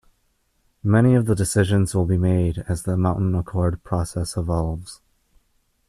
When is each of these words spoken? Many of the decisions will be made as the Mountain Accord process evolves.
Many 0.83 1.13
of 1.13 1.27
the 1.27 1.35
decisions 1.35 1.93
will 1.93 2.07
be 2.07 2.17
made 2.17 2.65
as 2.67 2.81
the 2.81 2.97
Mountain 2.97 3.35
Accord 3.35 3.83
process 3.83 4.35
evolves. 4.35 4.99